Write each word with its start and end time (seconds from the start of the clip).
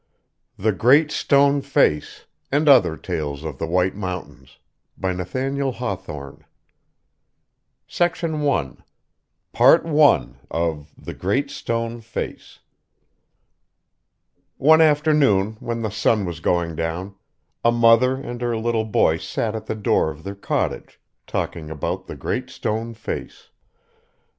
THE 0.57 0.71
GREAT 0.71 1.11
STONE 1.11 1.61
FACE 1.61 2.25
and 2.51 2.67
Other 2.67 2.97
Tales 2.97 3.43
Of 3.43 3.59
The 3.59 3.67
White 3.67 3.95
Mountains 3.95 4.57
THE 4.97 5.13
GREAT 11.13 11.51
STONE 11.51 12.01
FACE 12.01 12.59
One 14.57 14.81
afternoon, 14.81 15.57
when 15.59 15.81
the 15.83 15.91
sun 15.91 16.25
was 16.25 16.39
going 16.39 16.75
down, 16.75 17.15
a 17.63 17.71
mother 17.71 18.15
and 18.15 18.41
her 18.41 18.57
little 18.57 18.85
boy 18.85 19.17
sat 19.17 19.53
at 19.55 19.67
the 19.67 19.75
door 19.75 20.09
of 20.09 20.23
their 20.23 20.33
cottage, 20.35 20.99
talking 21.27 21.69
about 21.69 22.07
the 22.07 22.15
Great 22.15 22.49
Stone 22.49 22.95
Face. 22.95 23.51